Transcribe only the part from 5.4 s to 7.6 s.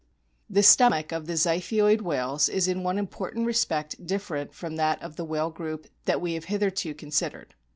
group that we have hitherto considered.